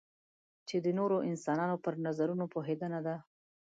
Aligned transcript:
چې 0.67 0.75
د 0.85 0.87
نورو 0.99 1.17
انسانانو 1.29 1.75
پر 1.83 1.93
نظرونو 2.05 2.45
پوهېدنه 2.53 2.99
ده. 3.07 3.15